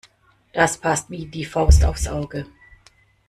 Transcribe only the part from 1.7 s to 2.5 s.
aufs Auge.